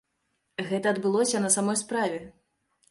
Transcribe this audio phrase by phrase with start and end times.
[0.71, 2.19] Гэта адбылося на самой справе.